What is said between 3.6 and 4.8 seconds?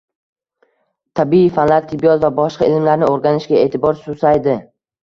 e’tibor susaydi